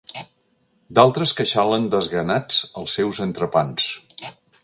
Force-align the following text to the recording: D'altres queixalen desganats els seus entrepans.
D'altres 0.99 1.33
queixalen 1.41 1.85
desganats 1.97 2.63
els 2.81 2.97
seus 3.01 3.23
entrepans. 3.27 3.87